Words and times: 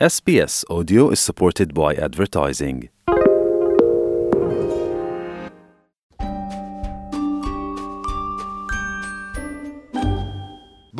SBS 0.00 0.64
Audio 0.68 1.10
is 1.10 1.20
supported 1.20 1.72
by 1.72 1.94
advertising. 1.94 2.88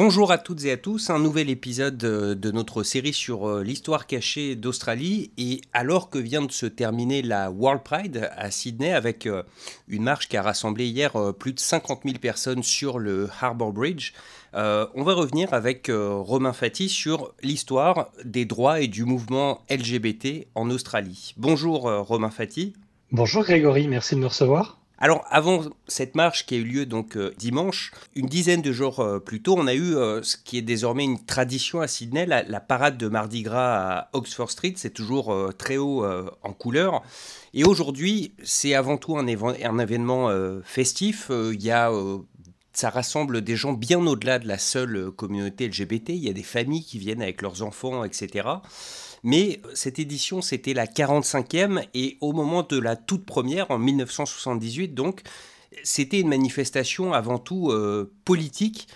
Bonjour 0.06 0.32
à 0.32 0.37
toutes 0.37 0.67
et 0.67 0.71
à 0.71 0.77
tous, 0.77 1.09
un 1.09 1.19
nouvel 1.19 1.48
épisode 1.48 2.04
euh, 2.04 2.35
de 2.35 2.51
notre 2.51 2.83
série 2.83 3.14
sur 3.14 3.49
euh, 3.49 3.62
l'histoire 3.62 4.06
cachée 4.06 4.54
d'Australie 4.54 5.30
et 5.38 5.62
alors 5.72 6.11
que 6.11 6.19
vient 6.19 6.42
de 6.42 6.53
se 6.53 6.67
terminer 6.67 7.22
la 7.22 7.51
World 7.51 7.83
Pride 7.83 8.30
à 8.37 8.51
Sydney 8.51 8.93
avec 8.93 9.25
euh, 9.25 9.44
une 9.88 10.03
marche 10.03 10.29
qui 10.29 10.37
a 10.37 10.43
rassemblé 10.43 10.88
hier 10.88 11.15
plus 11.38 11.54
de 11.54 11.58
50 11.58 12.03
000 12.04 12.19
personnes 12.19 12.62
sur 12.62 12.98
le 12.98 13.30
Harbour 13.40 13.72
Bridge, 13.72 14.12
on 14.53 15.03
va 15.03 15.15
revenir 15.15 15.54
avec 15.54 15.90
Romain 15.90 16.52
Fati 16.52 16.91
sur 16.91 17.33
l'histoire 17.43 18.11
des 18.27 18.45
droits 18.45 18.80
et 18.83 18.89
du 18.89 19.05
mouvement 19.05 19.62
LGBT 19.71 20.48
en 20.55 20.71
Australie. 20.71 21.33
Bonjour 21.39 21.91
Romain 21.91 22.30
Fati. 22.30 22.75
Bonjour 23.11 23.43
Grégory, 23.43 23.89
merci 23.89 24.16
de 24.16 24.21
me 24.21 24.27
recevoir. 24.27 24.84
Alors 25.05 25.27
avant 25.29 25.65
cette 25.87 26.15
marche 26.15 26.47
qui 26.47 26.55
a 26.55 26.57
eu 26.57 26.65
lieu 26.65 26.87
donc 26.87 27.19
euh, 27.19 27.35
dimanche, 27.37 27.93
une 28.15 28.25
dizaine 28.25 28.62
de 28.62 28.73
jours 28.73 29.01
euh, 29.01 29.19
plus 29.19 29.43
tôt, 29.43 29.55
on 29.59 29.67
a 29.67 29.75
eu 29.75 29.95
euh, 29.95 30.23
ce 30.23 30.39
qui 30.39 30.57
est 30.57 30.62
désormais 30.62 31.05
une 31.05 31.23
tradition 31.23 31.83
à 31.83 31.89
Sydney, 31.89 32.25
la, 32.25 32.61
parade 32.61 32.97
de 32.97 33.09
Mardi 33.09 33.43
Gras 33.43 33.77
à 33.77 34.09
Oxford 34.15 34.51
Street. 34.51 34.73
C'est 34.77 34.95
toujours 34.95 35.53
très 35.59 35.77
haut 35.77 36.07
en 36.43 36.53
couleur. 36.55 37.03
Et 37.53 37.65
aujourd'hui, 37.65 38.33
c'est 38.43 38.73
avant 38.73 38.97
tout 38.97 39.19
un, 39.19 39.27
un 39.29 39.79
événement 39.79 40.31
festif. 40.65 41.31
Il 41.31 41.62
y 41.62 41.71
a 41.71 41.93
ça 42.73 42.89
rassemble 42.89 43.43
des 43.43 43.57
gens 43.57 43.75
bien 43.75 44.05
au-delà 44.07 44.39
de 44.39 44.48
la 44.48 44.57
seule 44.57 45.11
communauté 45.11 45.69
LGBT. 45.69 46.09
Il 46.11 46.25
y 46.25 46.31
a 46.31 46.33
des 46.33 46.43
familles 46.43 46.83
qui 46.83 46.98
viennent 46.98 47.23
avec 47.23 47.43
leurs 47.43 47.62
enfants, 47.62 48.05
etc. 48.05 48.48
Mais 49.24 49.60
cette 49.73 49.98
édition, 49.98 50.42
c'était 50.42 50.74
la 50.74 50.87
45e 50.87 51.87
et 51.95 52.19
au 52.20 52.33
moment 52.33 52.62
de 52.62 52.78
la 52.78 52.94
toute 52.94 53.25
première, 53.25 53.70
en 53.70 53.78
1978, 53.78 54.94
donc, 54.94 55.22
c'était 55.83 56.20
une 56.20 56.28
manifestation 56.28 57.14
avant 57.14 57.39
tout 57.39 57.70
euh, 57.70 58.12
politique 58.25 58.86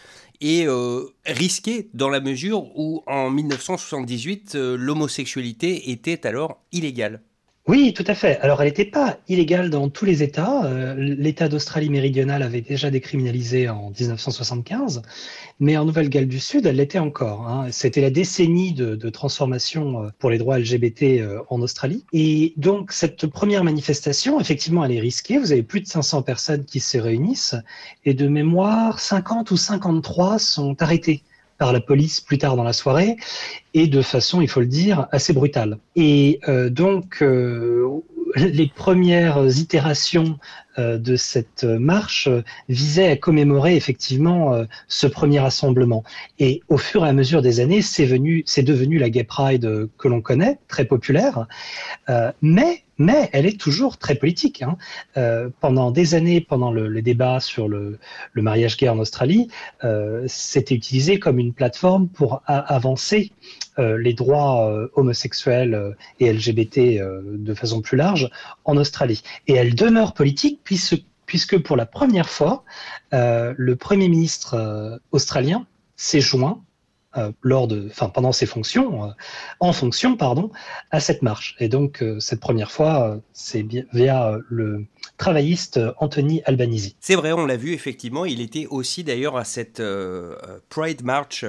et 0.40 0.66
euh, 0.66 1.02
risquée 1.26 1.88
dans 1.94 2.10
la 2.10 2.20
mesure 2.20 2.76
où 2.78 3.02
en 3.06 3.30
1978, 3.30 4.54
euh, 4.54 4.76
l'homosexualité 4.76 5.90
était 5.90 6.26
alors 6.26 6.62
illégale. 6.72 7.22
Oui, 7.68 7.92
tout 7.92 8.04
à 8.06 8.14
fait. 8.14 8.38
Alors, 8.40 8.62
elle 8.62 8.68
n'était 8.68 8.86
pas 8.86 9.18
illégale 9.28 9.68
dans 9.68 9.90
tous 9.90 10.06
les 10.06 10.22
États. 10.22 10.64
Euh, 10.64 10.94
L'État 10.96 11.50
d'Australie 11.50 11.90
méridionale 11.90 12.42
avait 12.42 12.62
déjà 12.62 12.90
décriminalisé 12.90 13.68
en 13.68 13.90
1975, 13.90 15.02
mais 15.60 15.76
en 15.76 15.84
Nouvelle-Galles 15.84 16.28
du 16.28 16.40
Sud, 16.40 16.64
elle 16.64 16.76
l'était 16.76 16.98
encore. 16.98 17.46
Hein. 17.46 17.66
C'était 17.70 18.00
la 18.00 18.08
décennie 18.08 18.72
de, 18.72 19.10
transformation 19.10 20.04
euh, 20.04 20.08
pour 20.18 20.30
les 20.30 20.38
droits 20.38 20.58
LGBT 20.58 21.20
euh, 21.20 21.40
en 21.50 21.60
Australie. 21.60 22.06
Et 22.14 22.54
donc, 22.56 22.90
cette 22.90 23.26
première 23.26 23.64
manifestation, 23.64 24.40
effectivement, 24.40 24.82
elle 24.82 24.92
est 24.92 25.00
risquée. 25.00 25.36
Vous 25.36 25.52
avez 25.52 25.62
plus 25.62 25.82
de 25.82 25.88
500 25.88 26.22
personnes 26.22 26.64
qui 26.64 26.80
se 26.80 26.96
réunissent, 26.96 27.54
et 28.06 28.14
de 28.14 28.28
mémoire, 28.28 28.98
50 28.98 29.50
ou 29.50 29.58
53 29.58 30.38
sont 30.38 30.80
arrêtés 30.80 31.22
par 31.58 31.72
la 31.72 31.80
police 31.80 32.20
plus 32.20 32.38
tard 32.38 32.56
dans 32.56 32.64
la 32.64 32.72
soirée 32.72 33.16
et 33.74 33.86
de 33.86 34.02
façon, 34.02 34.40
il 34.40 34.48
faut 34.48 34.60
le 34.60 34.66
dire, 34.66 35.08
assez 35.12 35.32
brutale. 35.32 35.78
Et 35.96 36.40
euh, 36.48 36.70
donc, 36.70 37.18
euh, 37.22 37.88
les 38.36 38.68
premières 38.68 39.44
itérations 39.58 40.38
de 40.78 41.16
cette 41.16 41.64
marche 41.64 42.28
visaient 42.68 43.08
à 43.08 43.16
commémorer 43.16 43.76
effectivement 43.76 44.64
ce 44.86 45.06
premier 45.06 45.40
rassemblement. 45.40 46.04
Et 46.38 46.62
au 46.68 46.78
fur 46.78 47.04
et 47.04 47.08
à 47.08 47.12
mesure 47.12 47.42
des 47.42 47.60
années, 47.60 47.82
c'est 47.82 48.06
venu, 48.06 48.42
c'est 48.46 48.62
devenu 48.62 48.98
la 48.98 49.10
Gay 49.10 49.24
Pride 49.24 49.88
que 49.98 50.08
l'on 50.08 50.20
connaît, 50.20 50.58
très 50.68 50.84
populaire. 50.84 51.46
mais 52.42 52.82
mais 52.98 53.30
elle 53.32 53.46
est 53.46 53.58
toujours 53.58 53.96
très 53.96 54.16
politique. 54.16 54.62
Hein. 54.62 54.76
Euh, 55.16 55.48
pendant 55.60 55.90
des 55.90 56.14
années, 56.14 56.40
pendant 56.40 56.72
le, 56.72 57.00
débat 57.00 57.40
sur 57.40 57.68
le, 57.68 57.98
mariage 58.34 58.76
gay 58.76 58.88
en 58.88 58.98
Australie, 58.98 59.48
euh, 59.84 60.24
c'était 60.26 60.74
utilisé 60.74 61.18
comme 61.18 61.38
une 61.38 61.52
plateforme 61.52 62.08
pour 62.08 62.42
avancer 62.46 63.30
euh, 63.78 63.96
les 63.96 64.12
droits 64.12 64.68
euh, 64.68 64.88
homosexuels 64.94 65.96
et 66.18 66.32
LGBT 66.32 67.00
de 67.24 67.54
façon 67.54 67.80
plus 67.80 67.96
large 67.96 68.28
en 68.64 68.76
Australie. 68.76 69.22
Et 69.46 69.54
elle 69.54 69.74
demeure 69.74 70.12
politique 70.12 70.60
puisque, 71.26 71.58
pour 71.58 71.76
la 71.76 71.86
première 71.86 72.28
fois, 72.28 72.64
le 73.12 73.74
Premier 73.74 74.08
ministre 74.08 75.00
australien 75.12 75.66
s'est 75.96 76.20
joint 76.20 76.62
euh, 76.62 76.67
lors 77.42 77.68
de, 77.68 77.86
enfin 77.90 78.08
pendant 78.08 78.32
ses 78.32 78.46
fonctions, 78.46 79.04
euh, 79.04 79.08
en 79.60 79.72
fonction 79.72 80.16
pardon, 80.16 80.50
à 80.90 81.00
cette 81.00 81.22
marche. 81.22 81.56
Et 81.58 81.68
donc 81.68 82.02
euh, 82.02 82.20
cette 82.20 82.40
première 82.40 82.70
fois, 82.70 83.18
c'est 83.32 83.66
via 83.92 84.38
le 84.48 84.84
travailliste 85.16 85.80
Anthony 85.98 86.42
Albanese. 86.44 86.94
C'est 87.00 87.14
vrai, 87.14 87.32
on 87.32 87.46
l'a 87.46 87.56
vu 87.56 87.72
effectivement. 87.72 88.24
Il 88.24 88.40
était 88.40 88.66
aussi 88.66 89.04
d'ailleurs 89.04 89.36
à 89.36 89.44
cette 89.44 89.82
Pride 90.68 91.02
March 91.04 91.44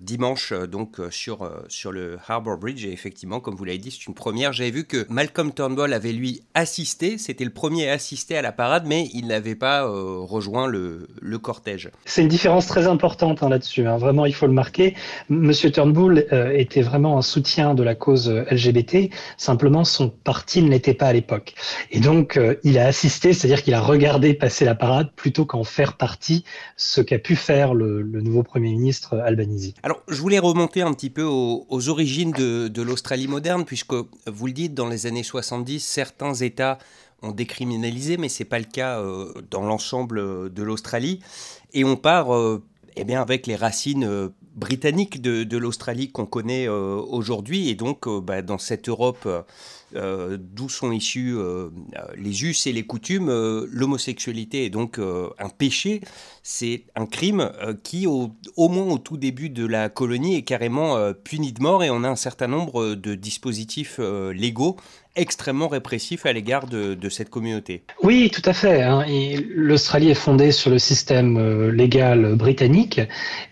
dimanche, 0.00 0.52
donc 0.52 1.00
sur 1.10 1.50
sur 1.68 1.92
le 1.92 2.18
Harbour 2.26 2.56
Bridge. 2.56 2.84
Et 2.84 2.92
effectivement, 2.92 3.40
comme 3.40 3.54
vous 3.54 3.64
l'avez 3.64 3.78
dit, 3.78 3.90
c'est 3.90 4.06
une 4.06 4.14
première. 4.14 4.52
J'avais 4.52 4.70
vu 4.70 4.84
que 4.84 5.06
Malcolm 5.08 5.52
Turnbull 5.52 5.92
avait 5.92 6.12
lui 6.12 6.42
assisté. 6.54 7.18
C'était 7.18 7.44
le 7.44 7.52
premier 7.52 7.90
à 7.90 7.94
assister 7.94 8.36
à 8.36 8.42
la 8.42 8.52
parade, 8.52 8.84
mais 8.86 9.08
il 9.12 9.26
n'avait 9.26 9.56
pas 9.56 9.84
rejoint 9.84 10.66
le, 10.66 11.08
le 11.20 11.38
cortège. 11.38 11.90
C'est 12.04 12.22
une 12.22 12.28
différence 12.28 12.66
très 12.66 12.86
importante 12.86 13.42
hein, 13.42 13.48
là-dessus. 13.48 13.86
Hein. 13.86 13.98
Vraiment, 13.98 14.26
il 14.26 14.34
faut 14.34 14.46
le 14.46 14.52
marquer. 14.52 14.91
Monsieur 15.28 15.70
Turnbull 15.70 16.26
euh, 16.32 16.50
était 16.52 16.82
vraiment 16.82 17.18
un 17.18 17.22
soutien 17.22 17.74
de 17.74 17.82
la 17.82 17.94
cause 17.94 18.28
LGBT, 18.50 19.10
simplement 19.36 19.84
son 19.84 20.08
parti 20.08 20.62
ne 20.62 20.70
l'était 20.70 20.94
pas 20.94 21.06
à 21.06 21.12
l'époque. 21.12 21.54
Et 21.90 22.00
donc, 22.00 22.36
euh, 22.36 22.56
il 22.64 22.78
a 22.78 22.86
assisté, 22.86 23.32
c'est-à-dire 23.32 23.62
qu'il 23.62 23.74
a 23.74 23.80
regardé 23.80 24.34
passer 24.34 24.64
la 24.64 24.74
parade 24.74 25.10
plutôt 25.14 25.44
qu'en 25.44 25.64
faire 25.64 25.96
partie, 25.96 26.44
ce 26.76 27.00
qu'a 27.00 27.18
pu 27.18 27.36
faire 27.36 27.74
le, 27.74 28.02
nouveau 28.02 28.42
Premier 28.42 28.72
ministre 28.72 29.18
Albanese. 29.18 29.74
Alors, 29.82 30.02
je 30.08 30.20
voulais 30.20 30.38
remonter 30.38 30.82
un 30.82 30.92
petit 30.92 31.10
peu 31.10 31.22
aux, 31.22 31.88
origines 31.88 32.32
de, 32.32 32.82
l'Australie 32.82 33.28
moderne, 33.28 33.64
puisque 33.64 33.94
vous 34.26 34.46
le 34.46 34.52
dites, 34.52 34.74
dans 34.74 34.88
les 34.88 35.06
années 35.06 35.22
70, 35.22 35.80
certains 35.80 36.34
États 36.34 36.78
ont 37.22 37.32
décriminalisé, 37.32 38.16
mais 38.16 38.28
ce 38.28 38.42
n'est 38.42 38.48
pas 38.48 38.58
le 38.58 38.64
cas 38.64 38.98
euh, 38.98 39.32
dans 39.50 39.62
l'ensemble 39.62 40.52
de 40.52 40.62
l'Australie. 40.62 41.20
Et 41.72 41.84
on 41.84 41.96
part 41.96 42.28
eh 42.96 43.04
bien, 43.04 43.22
avec 43.22 43.46
les 43.46 43.56
racines 43.56 44.30
britannique 44.54 45.22
de, 45.22 45.56
l'Australie 45.56 46.10
qu'on 46.10 46.26
connaît 46.26 46.68
euh, 46.68 46.96
aujourd'hui. 46.96 47.68
Et 47.68 47.74
donc, 47.74 48.06
euh, 48.06 48.20
bah, 48.20 48.42
dans 48.42 48.58
cette 48.58 48.88
Europe 48.88 49.28
euh, 49.94 50.38
d'où 50.40 50.68
sont 50.68 50.92
issus 50.92 51.36
les 52.16 52.44
us 52.44 52.66
et 52.66 52.72
les 52.72 52.84
coutumes, 52.84 53.30
l'homosexualité 53.70 54.64
est 54.64 54.70
donc 54.70 54.98
un 54.98 55.48
péché, 55.50 56.00
c'est 56.42 56.84
un 56.96 57.04
crime 57.04 57.52
qui, 57.82 58.06
au, 58.06 58.30
au, 58.56 58.68
moins 58.70 58.86
au 58.86 58.98
tout 58.98 59.18
début 59.18 59.50
de 59.50 59.66
la 59.66 59.90
colonie, 59.90 60.36
est 60.36 60.44
carrément 60.44 61.12
puni 61.12 61.52
de 61.52 61.62
mort. 61.62 61.84
Et 61.84 61.90
on 61.90 62.04
a 62.04 62.08
un 62.08 62.16
certain 62.16 62.46
nombre 62.46 62.94
de 62.94 63.14
dispositifs 63.14 63.98
légaux 63.98 64.76
extrêmement 65.14 65.68
répressif 65.68 66.26
à 66.26 66.32
l'égard 66.32 66.66
de, 66.66 67.08
cette 67.08 67.28
communauté. 67.28 67.82
Oui, 68.02 68.30
tout 68.32 68.42
à 68.44 68.52
fait. 68.52 68.82
Hein. 68.82 69.04
L'Australie 69.54 70.10
est 70.10 70.14
fondée 70.14 70.52
sur 70.52 70.70
le 70.70 70.78
système 70.78 71.36
euh, 71.36 71.70
légal 71.70 72.34
britannique 72.34 73.00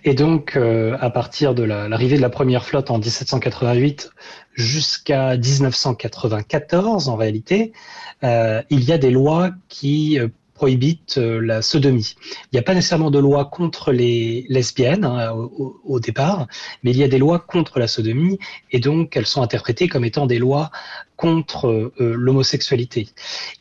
et 0.05 0.15
donc 0.15 0.57
euh, 0.57 0.97
à 1.01 1.11
partir 1.11 1.55
de 1.55 1.63
l'arrivée 1.63 2.17
de 2.17 2.23
la 2.23 2.31
première 2.31 2.65
flotte 2.65 2.91
en 2.91 2.99
1788 2.99 4.11
jusqu'à 4.55 5.37
1994 5.37 7.09
en 7.09 7.17
réalité, 7.17 7.73
euh, 8.25 8.63
il 8.71 8.85
y 8.85 8.93
a 8.93 8.99
des 8.99 9.11
lois 9.11 9.51
qui 9.69 10.19
prohibite 10.61 11.17
euh, 11.17 11.41
la 11.41 11.63
sodomie. 11.63 12.15
Il 12.21 12.49
n'y 12.53 12.59
a 12.59 12.63
pas 12.63 12.75
nécessairement 12.75 13.11
de 13.11 13.19
loi 13.19 13.47
contre 13.47 13.93
les 13.93 14.45
lesbiennes 14.51 15.07
hein, 15.07 15.33
au, 15.33 16.01
départ, 16.01 16.49
mais 16.83 16.91
il 16.91 16.99
y 16.99 17.03
a 17.03 17.09
des 17.09 17.17
lois 17.17 17.39
contre 17.39 17.79
la 17.79 17.89
sodomie 17.89 18.39
et 18.71 18.79
donc 18.79 19.17
elles 19.17 19.25
sont 19.25 19.41
interprétées 19.41 19.89
comme 19.89 20.05
étant 20.05 20.27
des 20.27 20.39
lois 20.39 20.71
contre 21.17 21.69
euh, 21.69 22.15
l'homosexualité. 22.15 23.09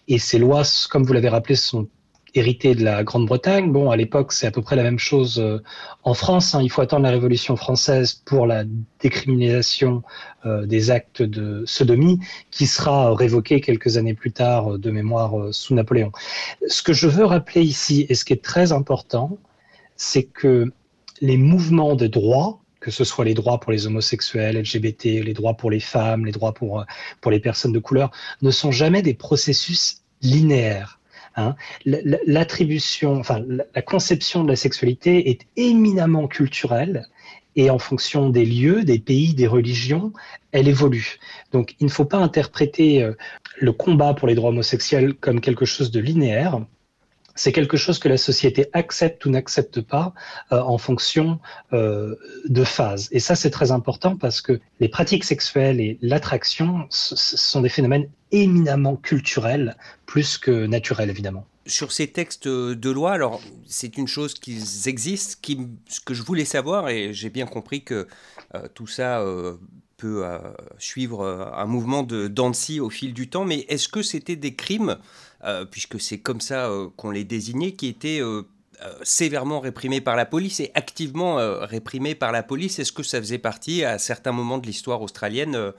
Et 0.10 0.19
ces 0.19 0.40
lois, 0.40 0.63
comme 0.90 1.06
vous 1.06 1.13
l'avez 1.13 1.30
rappelé, 1.30 1.56
sont 1.56 1.88
hérité 2.36 2.76
de 2.76 2.84
la 2.84 3.04
Grande-Bretagne. 3.04 3.72
Bon, 3.72 3.90
à 3.90 3.98
l'époque, 3.98 4.31
c'est 4.31 4.48
à 4.48 4.52
peu 4.52 4.62
près 4.62 4.76
la 4.76 4.84
même 4.84 5.00
chose 5.00 5.40
euh, 5.40 5.62
en 6.04 6.14
France. 6.14 6.56
Hein. 6.56 6.62
Il 6.62 6.70
faut 6.70 6.81
attendre 6.81 7.04
la 7.04 7.12
Révolution 7.12 7.56
française 7.56 8.22
pour 8.26 8.46
la 8.48 8.64
décriminalisation 9.02 10.04
euh, 10.46 10.66
des 10.66 10.92
actes 10.92 11.22
de 11.22 11.64
sodomie, 11.66 12.20
qui 12.52 12.68
sera 12.68 13.16
révoquée 13.16 13.62
quelques 13.62 13.98
années 13.98 14.14
plus 14.14 14.31
tard 14.31 14.74
euh, 14.74 14.78
de 14.78 14.92
mémoire 14.92 15.54
sous 15.54 15.74
Napoléon. 15.74 16.12
Ce 16.68 16.81
que 16.81 16.94
je 16.94 17.08
veux 17.08 17.26
rappeler 17.26 17.62
ici, 17.62 18.06
et 18.10 18.16
ce 18.16 18.26
qui 18.26 18.34
est 18.34 18.44
très 18.44 18.72
important, 18.72 19.38
c'est 19.96 20.24
que 20.24 20.72
les 21.22 21.38
mouvements 21.38 21.96
de 21.96 22.08
droit, 22.08 22.62
que 22.80 22.92
ce 22.92 23.04
soit 23.04 23.26
les 23.26 23.34
droits 23.34 23.60
pour 23.60 23.74
les 23.74 23.88
homosexuels, 23.88 24.58
LGBT, 24.58 25.06
les 25.06 25.34
droits 25.34 25.56
pour 25.56 25.70
les 25.70 25.81
femmes, 25.81 26.26
les 26.26 26.31
droits 26.31 26.54
pour, 26.54 26.86
pour 27.20 27.31
les 27.31 27.42
personnes 27.42 27.74
de 27.74 27.80
couleur, 27.80 28.12
ne 28.42 28.52
sont 28.52 28.72
jamais 28.72 29.02
des 29.02 29.14
processus 29.14 30.04
linéaires 30.22 30.99
Hein. 31.40 31.56
L'attribution, 31.86 33.20
enfin, 33.20 33.44
la 33.74 33.82
conception 33.82 34.44
de 34.44 34.50
la 34.50 34.56
sexualité 34.56 35.30
est 35.30 35.42
éminemment 35.56 36.28
culturelle 36.28 37.06
et 37.56 37.70
en 37.70 37.80
fonction 37.80 38.30
des 38.30 38.46
lieux, 38.46 38.84
des 38.84 39.00
pays, 39.00 39.34
des 39.34 39.48
religions, 39.48 40.14
elle 40.52 40.68
évolue. 40.68 41.18
Donc 41.52 41.76
il 41.80 41.86
ne 41.86 41.92
faut 41.92 42.06
pas 42.06 42.18
interpréter 42.18 43.04
euh, 43.04 43.14
le 43.58 43.72
combat 43.74 44.14
pour 44.14 44.28
les 44.28 44.36
droits 44.36 44.52
homosexuels 44.52 45.14
comme 45.14 45.42
quelque 45.42 45.66
chose 45.66 45.92
de 45.92 46.00
linéaire. 46.00 46.62
C'est 47.40 47.54
quelque 47.54 47.78
chose 47.78 48.00
que 48.00 48.10
la 48.10 48.18
société 48.18 48.68
accepte 48.74 49.26
ou 49.26 49.30
n'accepte 49.30 49.80
pas 49.80 50.14
euh, 50.52 50.60
en 50.60 50.78
fonction 50.78 51.40
euh, 51.72 52.18
de 52.50 52.66
phases. 52.66 53.08
Et 53.14 53.22
ça, 53.22 53.34
c'est 53.34 53.50
très 53.50 53.72
important 53.72 54.18
parce 54.18 54.42
que 54.42 54.60
les 54.82 54.90
pratiques 54.90 55.24
sexuelles 55.24 55.80
et 55.80 55.98
l'attraction 56.02 56.86
sont 56.90 57.62
des 57.62 57.70
phénomènes 57.70 58.10
éminemment 58.34 58.98
culturels 58.98 59.78
plus 60.06 60.38
que 60.38 60.66
naturels, 60.66 61.10
évidemment 61.10 61.46
sur 61.66 61.92
ces 61.92 62.08
textes 62.08 62.48
de 62.48 62.90
loi, 62.90 63.12
alors 63.12 63.40
c'est 63.68 63.96
une 63.98 64.08
chose 64.08 64.34
qui 64.34 64.58
existe, 64.88 65.40
ce 65.88 66.00
que 66.00 66.16
je 66.16 66.24
voulais 66.24 66.46
savoir, 66.46 66.90
et 66.90 67.14
j'ai 67.14 67.30
bien 67.30 67.46
compris 67.46 67.84
que 67.84 68.08
euh, 68.56 68.68
tout 68.74 68.88
ça 68.88 69.24
peut 70.00 70.25
euh, 70.25 70.40
suivre 70.78 71.25
un 71.54 71.66
mouvement 71.66 72.04
de 72.04 72.28
Dancy 72.28 72.80
au 72.80 72.90
fil 72.90 73.13
du 73.13 73.30
temps, 73.30 73.46
mais 73.46 73.66
est-ce 73.69 73.88
que 73.88 74.01
c'était 74.01 74.36
des 74.36 74.56
crimes, 74.56 74.98
puisque 75.72 76.00
c'est 76.01 76.18
comme 76.18 76.42
ça 76.42 76.69
qu'on 76.98 77.12
les 77.12 77.24
désignait, 77.24 77.72
qui 77.74 77.88
étaient 77.88 78.22
sévèrement 79.04 79.60
réprimés 79.60 80.01
par 80.01 80.16
la 80.16 80.25
police 80.25 80.60
et 80.60 80.72
activement 80.74 81.38
réprimés 81.66 82.16
par 82.16 82.31
la 82.31 82.44
police? 82.44 82.80
Est-ce 82.80 82.92
que 82.92 83.04
ça 83.04 83.19
faisait 83.19 83.38
partie 83.38 83.84
à 83.84 84.00
certains 84.00 84.31
moments 84.31 84.57
de 84.57 84.68
l'histoire 84.68 85.01
australienne 85.01 85.74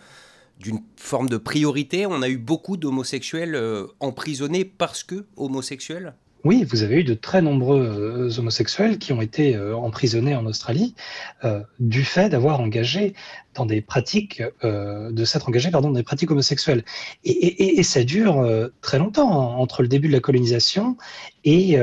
d'une 0.60 0.82
forme 0.96 1.28
de 1.28 1.38
priorité? 1.38 2.06
On 2.06 2.22
a 2.22 2.28
eu 2.28 2.38
beaucoup 2.38 2.76
d'homosexuels 2.76 3.54
euh, 3.54 3.86
emprisonnés 3.98 4.64
parce 4.64 5.02
que 5.02 5.26
homosexuels? 5.36 6.14
Oui, 6.42 6.64
vous 6.64 6.82
avez 6.82 7.00
eu 7.00 7.04
de 7.04 7.12
très 7.12 7.42
nombreux 7.42 7.82
euh, 7.82 8.38
homosexuels 8.38 8.98
qui 8.98 9.12
ont 9.12 9.20
été 9.20 9.54
euh, 9.54 9.76
emprisonnés 9.76 10.34
en 10.34 10.46
Australie 10.46 10.94
du 11.78 12.04
fait 12.04 12.30
d'avoir 12.30 12.60
engagé 12.60 13.14
dans 13.54 13.66
des 13.66 13.80
pratiques, 13.80 14.42
de 14.62 15.24
s'être 15.24 15.48
engagés 15.48 15.70
pardon, 15.70 15.88
dans 15.88 15.94
des 15.94 16.02
pratiques 16.02 16.30
homosexuelles. 16.30 16.84
Et, 17.24 17.82
ça 17.82 18.04
dure 18.04 18.46
très 18.80 18.98
longtemps, 18.98 19.32
hein, 19.32 19.56
entre 19.56 19.82
le 19.82 19.88
début 19.88 20.08
de 20.08 20.12
la 20.12 20.20
colonisation 20.20 20.96
et 21.44 21.78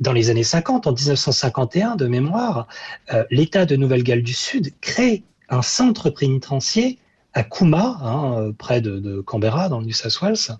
dans 0.00 0.12
les 0.12 0.30
années 0.30 0.42
50, 0.42 0.86
en 0.86 0.92
1951 0.92 1.96
de 1.96 2.06
mémoire, 2.06 2.66
l'État 3.30 3.64
de 3.64 3.76
Nouvelle-Galles 3.76 4.24
du 4.24 4.34
Sud 4.34 4.72
crée 4.80 5.22
un 5.48 5.62
centre 5.62 6.10
pénitentiaire 6.10 6.92
à 7.32 7.44
Kuma, 7.44 7.98
hein, 8.02 8.52
près 8.58 8.80
de, 8.80 9.20
Canberra, 9.20 9.68
dans 9.68 9.80
le 9.80 9.86
New 9.86 9.94
South 9.94 10.20
Wales, 10.20 10.58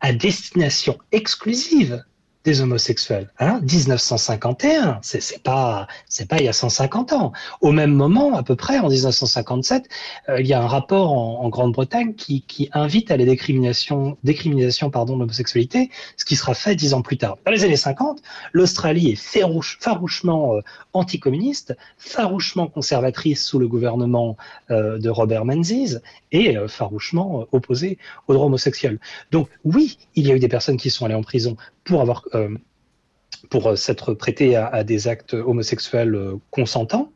à 0.00 0.12
destination 0.12 0.98
exclusive 1.12 2.04
des 2.46 2.60
homosexuels. 2.60 3.28
Hein 3.40 3.60
1951, 3.60 5.00
c'est 5.02 5.42
pas 5.42 5.88
c'est 6.08 6.28
pas 6.28 6.38
il 6.38 6.44
y 6.44 6.48
a 6.48 6.52
150 6.52 7.12
ans. 7.12 7.32
Au 7.60 7.72
même 7.72 7.92
moment, 7.92 8.36
à 8.36 8.44
peu 8.44 8.54
près 8.54 8.78
en 8.78 8.88
1957, 8.88 9.88
euh, 10.28 10.40
il 10.40 10.46
y 10.46 10.52
a 10.52 10.62
un 10.62 10.68
rapport 10.68 11.12
en, 11.12 11.48
Grande-Bretagne 11.48 12.14
qui, 12.14 12.44
invite 12.72 13.10
à 13.10 13.16
la 13.16 13.24
décrimination 13.24 14.16
décriminalisation 14.22 14.90
pardon 14.90 15.14
de 15.16 15.20
l'homosexualité, 15.20 15.90
ce 16.16 16.24
qui 16.24 16.36
sera 16.36 16.54
fait 16.54 16.76
dix 16.76 16.94
ans 16.94 17.02
plus 17.02 17.18
tard. 17.18 17.36
Dans 17.44 17.52
les 17.52 17.64
années 17.64 17.76
50, 17.76 18.22
l'Australie 18.52 19.10
est 19.10 19.16
farouche, 19.16 19.78
farouchement 19.80 20.54
euh, 20.54 20.60
anticommuniste, 20.92 21.76
farouchement 21.98 22.68
conservatrice 22.68 23.44
sous 23.44 23.58
le 23.58 23.66
gouvernement 23.66 24.36
euh, 24.70 24.98
de 24.98 25.10
Robert 25.10 25.44
Menzies 25.44 25.96
et 26.30 26.56
euh, 26.56 26.68
farouchement 26.68 27.46
opposée 27.50 27.98
aux 28.28 28.34
droits 28.34 28.46
homosexuels. 28.46 28.98
Donc 29.32 29.48
oui, 29.64 29.98
il 30.14 30.26
y 30.28 30.32
a 30.32 30.36
eu 30.36 30.38
des 30.38 30.48
personnes 30.48 30.76
qui 30.76 30.90
sont 30.90 31.04
allées 31.04 31.14
en 31.14 31.22
prison 31.22 31.56
pour 31.84 32.00
avoir 32.00 32.24
pour 33.50 33.68
euh, 33.68 33.76
s'être 33.76 34.14
prêté 34.14 34.56
à, 34.56 34.84
des 34.84 35.08
actes 35.08 35.34
homosexuels 35.34 36.14
euh, 36.14 36.34
consentants. 36.50 37.12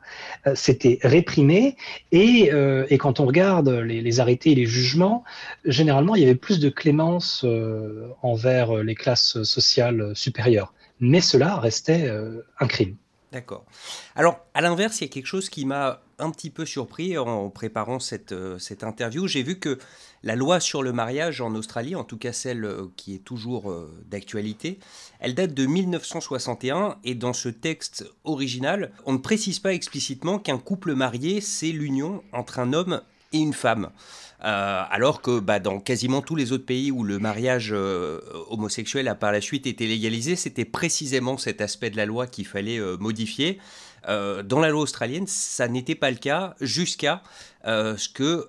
C'était 0.55 0.99
réprimé 1.03 1.77
et, 2.13 2.51
quand 2.99 3.21
on 3.21 3.27
regarde 3.27 3.69
les, 3.69 4.21
arrêtés 4.21 4.53
et 4.53 4.55
les 4.55 4.67
jugements, 4.67 5.23
généralement 5.65 6.15
il 6.15 6.23
y 6.23 6.25
avait 6.25 6.35
plus 6.35 6.61
de 6.61 6.71
clémence 6.71 7.45
envers 8.23 8.75
les 8.83 8.95
classes 8.95 9.43
sociales 9.43 10.13
supérieures. 10.15 10.73
Mais 10.99 11.21
cela 11.21 11.57
restait 11.57 12.11
un 12.59 12.67
crime. 12.67 12.97
D'accord. 13.33 13.65
Alors, 14.17 14.41
à 14.55 14.61
l'inverse, 14.61 15.01
il 15.01 15.05
y 15.05 15.11
a 15.11 15.13
quelque 15.13 15.27
chose 15.27 15.51
qui 15.51 15.67
m'a 15.67 16.01
un 16.21 16.31
petit 16.31 16.51
peu 16.51 16.65
surpris 16.65 17.19
en 17.19 17.51
préparant 17.51 17.99
cette, 17.99 18.35
cette 18.59 18.85
interview. 18.85 19.27
J'ai 19.27 19.43
vu 19.43 19.59
que 19.59 19.79
la 20.23 20.37
loi 20.37 20.61
sur 20.61 20.83
le 20.83 20.93
mariage 20.93 21.41
en 21.41 21.55
Australie, 21.55 21.97
en 21.97 22.05
tout 22.05 22.19
cas 22.19 22.33
celle 22.33 22.65
euh, 22.65 22.87
qui 22.97 23.15
est 23.15 23.25
toujours 23.25 23.71
euh, 23.71 23.91
d'actualité, 24.11 24.79
elle 25.19 25.35
date 25.35 25.55
de 25.55 25.65
1961 25.65 26.99
et 27.05 27.15
dans 27.15 27.33
ce 27.33 27.49
texte 27.49 28.05
original, 28.25 28.93
on 29.07 29.15
ne 29.15 29.19
précise 29.19 29.61
pas 29.61 29.73
explicitement 29.73 30.39
qu'un 30.39 30.59
couple 30.59 30.95
marié, 30.95 31.41
c'est 31.41 31.73
l'union 31.73 32.23
entre 32.33 32.59
un 32.59 32.75
homme 32.75 33.01
et 33.33 33.39
une 33.39 33.55
femme. 33.55 33.91
Euh, 34.43 34.83
alors 34.91 35.23
que 35.23 35.39
bah, 35.39 35.59
dans 35.59 35.81
quasiment 35.81 36.21
tous 36.23 36.37
les 36.37 36.53
autres 36.53 36.67
pays 36.67 36.91
où 36.91 37.05
le 37.05 37.19
mariage 37.19 37.75
homosexuel 38.49 39.09
a 39.09 39.15
par 39.15 39.33
la 39.33 39.41
suite 39.41 39.67
été 39.67 39.87
légalisé, 39.87 40.35
c'était 40.35 40.65
précisément 40.65 41.39
cet 41.39 41.61
aspect 41.61 41.91
de 41.91 41.97
la 41.97 42.07
loi 42.07 42.27
qu'il 42.27 42.47
fallait 42.47 42.81
modifier. 42.99 43.59
Dans 44.07 44.61
la 44.61 44.69
loi 44.69 44.83
australienne, 44.83 45.27
ça 45.27 45.69
n'était 45.69 45.95
pas 45.95 46.11
le 46.11 46.17
cas 46.17 46.55
jusqu'à 46.61 47.23
ce 47.65 48.09
que 48.09 48.49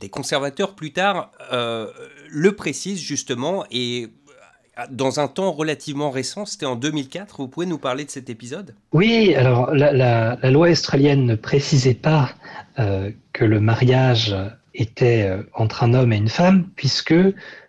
des 0.00 0.08
conservateurs 0.08 0.74
plus 0.74 0.92
tard 0.92 1.30
euh, 1.52 1.86
le 2.28 2.56
précisent 2.56 3.00
justement 3.00 3.64
et 3.70 4.08
euh, 4.78 4.82
dans 4.90 5.20
un 5.20 5.28
temps 5.28 5.52
relativement 5.52 6.10
récent, 6.10 6.46
c'était 6.46 6.66
en 6.66 6.74
2004. 6.74 7.36
Vous 7.38 7.48
pouvez 7.48 7.66
nous 7.66 7.78
parler 7.78 8.04
de 8.04 8.10
cet 8.10 8.30
épisode? 8.30 8.74
Oui, 8.92 9.34
alors 9.34 9.72
la, 9.72 10.36
loi 10.50 10.70
australienne 10.70 11.26
ne 11.26 11.34
précisait 11.34 11.94
pas 11.94 12.30
euh, 12.78 13.10
que 13.32 13.44
le 13.44 13.60
mariage 13.60 14.34
était 14.74 15.30
entre 15.54 15.82
un 15.82 15.94
homme 15.94 16.12
et 16.12 16.16
une 16.16 16.28
femme, 16.28 16.68
puisque 16.76 17.14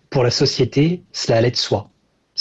pour 0.09 0.23
la 0.23 0.31
société, 0.31 1.03
cela 1.11 1.39
allait 1.39 1.51
de 1.51 1.57
soi. 1.57 1.89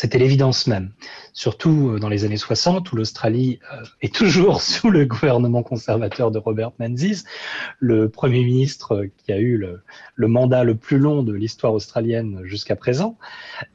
C'était 0.01 0.19
l'évidence 0.19 0.67
même 0.67 0.93
surtout 1.35 1.91
euh, 1.91 1.99
dans 1.99 2.09
les 2.09 2.25
années 2.25 2.39
60, 2.39 2.91
où 2.91 2.97
l'Australie 2.97 3.61
euh, 3.71 3.85
est 4.01 4.15
toujours 4.15 4.63
sous 4.73 4.89
le 4.89 5.05
gouvernement 5.05 5.63
conservateur 5.63 6.31
de 6.31 6.39
Robert 6.39 6.73
Menzies, 6.79 7.25
le 7.81 8.09
Premier 8.09 8.43
ministre 8.43 9.09
qui 9.19 9.31
a 9.31 9.39
eu 9.39 9.59
le, 9.59 9.83
mandat 10.27 10.65
le 10.65 10.75
plus 10.75 10.97
long 10.97 11.23
de 11.23 11.35
l'histoire 11.35 11.75
australienne 11.75 12.41
jusqu'à 12.45 12.77
présent. 12.77 13.19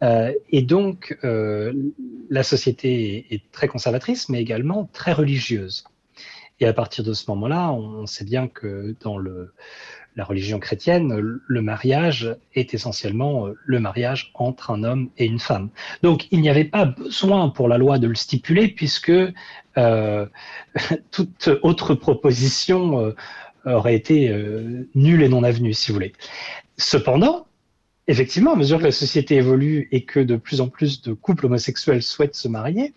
Euh, 0.01 0.33
et 0.49 0.63
donc, 0.63 1.15
la 1.21 2.41
société 2.41 3.27
est 3.29 3.43
très 3.51 3.67
conservatrice, 3.67 4.27
mais 4.27 4.41
également 4.41 4.89
très 4.93 5.13
religieuse. 5.13 5.83
Et 6.59 6.65
à 6.65 6.73
partir 6.73 7.03
de 7.03 7.13
ce 7.13 7.29
moment-là, 7.31 7.71
on 7.71 8.05
sait 8.05 8.23
bien 8.23 8.47
que 8.47 8.95
dans 9.01 9.17
le, 9.17 9.53
la 10.15 10.23
religion 10.23 10.59
chrétienne, 10.59 11.13
le 11.45 11.61
mariage 11.61 12.35
est 12.53 12.73
essentiellement 12.73 13.47
euh, 13.47 13.57
le 13.65 13.79
mariage 13.79 14.31
entre 14.33 14.71
un 14.71 14.83
homme 14.83 15.09
et 15.17 15.25
une 15.25 15.39
femme. 15.39 15.69
Donc 16.03 16.27
il 16.31 16.41
n'y 16.41 16.49
avait 16.49 16.65
pas 16.65 16.85
besoin 16.85 17.49
pour 17.49 17.67
la 17.67 17.77
loi 17.77 17.99
de 17.99 18.07
le 18.07 18.15
stipuler 18.15 18.69
puisque 18.69 19.11
euh, 19.77 20.25
toute 21.11 21.49
autre 21.61 21.95
proposition 21.95 22.99
euh, 22.99 23.15
aurait 23.65 23.95
été 23.95 24.31
nulle 24.93 25.23
et 25.23 25.29
non 25.29 25.41
avenue, 25.41 25.73
si 25.73 25.89
vous 25.89 25.95
voulez. 25.95 26.13
Cependant, 26.77 27.47
effectivement, 28.07 28.53
à 28.53 28.55
mesure 28.55 28.77
que 28.77 28.83
la 28.83 28.91
société 28.91 29.37
évolue 29.37 29.87
et 29.91 30.03
que 30.03 30.19
de 30.19 30.35
plus 30.35 30.61
en 30.61 30.67
plus 30.67 31.01
de 31.01 31.13
couples 31.13 31.47
homosexuels 31.47 32.03
souhaitent 32.03 32.35
se 32.35 32.47
marier, 32.47 32.93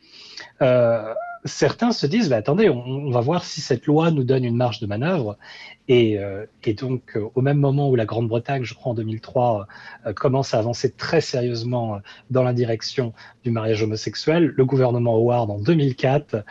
certains 1.48 1.92
se 1.92 2.06
disent, 2.06 2.28
bah, 2.28 2.36
attendez, 2.36 2.68
on, 2.68 3.10
va 3.10 3.20
voir 3.20 3.44
si 3.44 3.60
cette 3.60 3.86
loi 3.86 4.10
nous 4.10 4.24
donne 4.24 4.44
une 4.44 4.56
marge 4.56 4.80
de 4.80 4.86
manœuvre. 4.86 5.36
Et, 5.88 6.18
euh, 6.18 6.46
donc, 6.80 7.16
euh, 7.16 7.28
au 7.34 7.40
même 7.40 7.58
moment 7.58 7.88
où 7.88 7.96
la 7.96 8.04
Grande-Bretagne, 8.04 8.62
je 8.64 8.74
crois 8.74 8.92
en 8.92 8.94
2003, 8.94 9.66
euh, 10.06 10.12
commence 10.12 10.54
à 10.54 10.58
avancer 10.58 10.92
très 10.92 11.20
sérieusement 11.20 12.00
dans 12.30 12.42
la 12.42 12.52
direction 12.52 13.12
du 13.44 13.50
mariage 13.50 13.82
homosexuel, 13.82 14.52
le 14.56 14.64
gouvernement 14.64 15.16
Howard, 15.16 15.50
en 15.50 15.58
2004, 15.58 16.44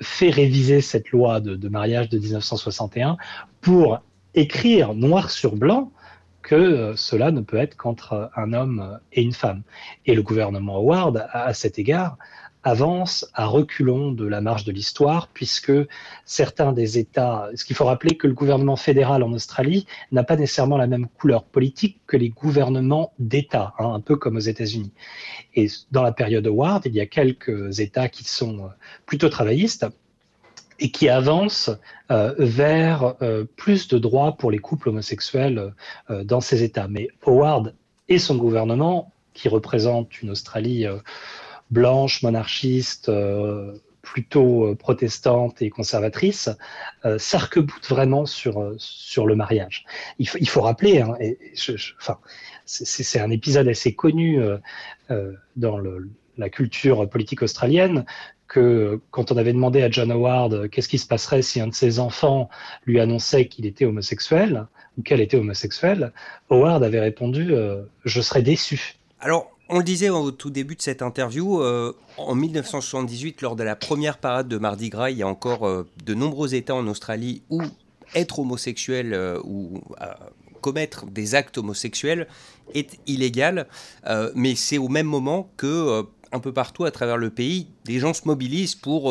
fait 0.00 0.30
réviser 0.30 0.80
cette 0.80 1.10
loi 1.10 1.40
de, 1.40 1.56
de 1.56 1.68
mariage 1.68 2.08
de 2.08 2.18
1961 2.18 3.16
pour 3.60 4.02
écrire 4.34 4.94
noir 4.94 5.30
sur 5.30 5.56
blanc 5.56 5.92
que 6.42 6.94
cela 6.96 7.30
ne 7.30 7.40
peut 7.40 7.58
être 7.58 7.76
qu'entre 7.76 8.30
un 8.34 8.52
homme 8.52 8.98
et 9.12 9.22
une 9.22 9.32
femme. 9.32 9.62
Et 10.06 10.14
le 10.14 10.22
gouvernement 10.22 10.76
Howard, 10.76 11.28
à 11.32 11.52
cet 11.54 11.78
égard, 11.78 12.16
avance 12.62 13.26
à 13.34 13.46
reculons 13.46 14.12
de 14.12 14.26
la 14.26 14.40
marge 14.40 14.64
de 14.64 14.72
l'histoire, 14.72 15.28
puisque 15.28 15.72
certains 16.24 16.72
des 16.72 16.98
États, 16.98 17.48
ce 17.54 17.64
qu'il 17.64 17.74
faut 17.74 17.86
rappeler 17.86 18.16
que 18.16 18.26
le 18.26 18.34
gouvernement 18.34 18.76
fédéral 18.76 19.22
en 19.22 19.32
Australie 19.32 19.86
n'a 20.12 20.24
pas 20.24 20.36
nécessairement 20.36 20.76
la 20.76 20.86
même 20.86 21.08
couleur 21.08 21.44
politique 21.44 22.00
que 22.06 22.16
les 22.16 22.28
gouvernements 22.28 23.12
d'État, 23.18 23.72
hein, 23.78 23.92
un 23.94 24.00
peu 24.00 24.16
comme 24.16 24.36
aux 24.36 24.40
États-Unis. 24.40 24.92
Et 25.54 25.68
dans 25.90 26.02
la 26.02 26.12
période 26.12 26.46
Howard, 26.46 26.82
il 26.84 26.94
y 26.94 27.00
a 27.00 27.06
quelques 27.06 27.80
États 27.80 28.08
qui 28.08 28.24
sont 28.24 28.58
euh, 28.58 28.68
plutôt 29.06 29.28
travaillistes 29.30 29.86
et 30.78 30.90
qui 30.90 31.08
avancent 31.08 31.70
euh, 32.10 32.34
vers 32.38 33.14
euh, 33.22 33.44
plus 33.56 33.88
de 33.88 33.98
droits 33.98 34.36
pour 34.36 34.50
les 34.50 34.58
couples 34.58 34.90
homosexuels 34.90 35.74
dans 36.08 36.40
ces 36.40 36.62
États. 36.62 36.88
Mais 36.88 37.08
Howard 37.26 37.74
et 38.08 38.18
son 38.18 38.36
gouvernement, 38.36 39.12
qui 39.32 39.48
représente 39.48 40.20
une 40.22 40.30
Australie 40.30 40.86
blanche, 41.70 42.22
monarchiste, 42.22 43.08
euh, 43.08 43.72
plutôt 44.02 44.74
protestante 44.76 45.60
et 45.60 45.68
conservatrice, 45.68 46.48
s'arc-boute 47.18 47.86
vraiment 47.86 48.24
sur, 48.24 48.74
sur 48.78 49.26
le 49.26 49.36
mariage. 49.36 49.84
Il, 50.18 50.48
faut, 50.48 50.62
rappeler, 50.62 51.02
hein, 51.02 51.14
enfin, 51.98 52.18
c'est 52.64 53.20
un 53.20 53.30
épisode 53.30 53.68
assez 53.68 53.94
connu 53.94 54.40
dans 55.56 55.78
la 56.38 56.48
culture 56.48 57.08
politique 57.10 57.42
australienne, 57.42 58.06
que 58.48 59.00
quand 59.10 59.30
on 59.30 59.36
avait 59.36 59.52
demandé 59.52 59.82
à 59.82 59.90
John 59.90 60.10
Howard 60.10 60.70
qu'est-ce 60.70 60.88
qui 60.88 60.98
se 60.98 61.06
passerait 61.06 61.42
si 61.42 61.60
un 61.60 61.68
de 61.68 61.74
ses 61.74 62.00
enfants 62.00 62.50
lui 62.86 62.98
annonçait 63.00 63.46
qu'il 63.46 63.64
était 63.64 63.84
homosexuel 63.84 64.66
ou 64.98 65.02
qu'elle 65.02 65.20
était 65.20 65.36
homosexuelle, 65.36 66.12
Howard 66.50 66.82
avait 66.82 67.00
répondu 67.00 67.52
Je 68.04 68.20
serais 68.20 68.42
déçu. 68.42 68.96
Alors, 69.20 69.52
on 69.70 69.78
le 69.78 69.84
disait 69.84 70.10
au 70.10 70.30
tout 70.32 70.50
début 70.50 70.74
de 70.74 70.82
cette 70.82 71.00
interview, 71.00 71.62
euh, 71.62 71.96
en 72.16 72.34
1978, 72.34 73.40
lors 73.40 73.56
de 73.56 73.62
la 73.62 73.76
première 73.76 74.18
parade 74.18 74.48
de 74.48 74.58
Mardi 74.58 74.90
Gras, 74.90 75.10
il 75.10 75.18
y 75.18 75.22
a 75.22 75.28
encore 75.28 75.66
euh, 75.66 75.86
de 76.04 76.14
nombreux 76.14 76.54
États 76.54 76.74
en 76.74 76.86
Australie 76.88 77.42
où 77.50 77.62
être 78.14 78.40
homosexuel 78.40 79.14
euh, 79.14 79.40
ou 79.44 79.80
commettre 80.60 81.06
des 81.06 81.36
actes 81.36 81.56
homosexuels 81.56 82.26
est 82.74 82.98
illégal. 83.06 83.66
mais 84.34 84.54
c'est 84.54 84.76
au 84.76 84.88
même 84.88 85.06
moment 85.06 85.50
que 85.56 86.04
un 86.32 86.38
peu 86.38 86.52
partout 86.52 86.84
à 86.84 86.90
travers 86.90 87.16
le 87.16 87.30
pays, 87.30 87.68
des 87.86 87.98
gens 87.98 88.12
se 88.12 88.22
mobilisent 88.26 88.74
pour 88.74 89.04